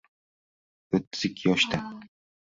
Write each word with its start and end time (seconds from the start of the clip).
O’ttiz 0.99 1.21
ikki 1.29 1.49
yoshda 1.49 1.83